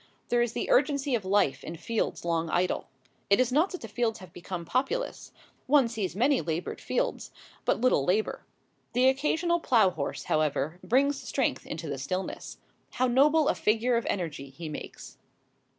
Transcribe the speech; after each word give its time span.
There 0.29 0.41
is 0.41 0.53
the 0.53 0.71
urgency 0.71 1.13
of 1.13 1.23
life 1.25 1.63
in 1.63 1.75
fields 1.75 2.25
long 2.25 2.49
idle. 2.49 2.87
It 3.29 3.39
is 3.39 3.51
not 3.51 3.69
that 3.69 3.81
the 3.81 3.87
fields 3.87 4.17
have 4.17 4.33
become 4.33 4.65
populous. 4.65 5.31
One 5.67 5.87
sees 5.87 6.15
many 6.15 6.41
laboured 6.41 6.81
fields, 6.81 7.29
but 7.65 7.79
little 7.79 8.03
labour. 8.03 8.43
The 8.93 9.07
occasional 9.09 9.59
plough 9.59 9.91
horse, 9.91 10.23
however, 10.23 10.79
brings 10.83 11.21
strength 11.21 11.67
into 11.67 11.87
the 11.87 11.99
stillness. 11.99 12.57
How 12.93 13.05
noble 13.05 13.47
a 13.47 13.53
figure 13.53 13.95
of 13.95 14.07
energy 14.09 14.49
he 14.49 14.69
makes! 14.69 15.19